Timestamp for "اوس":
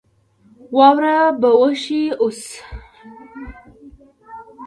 2.21-2.41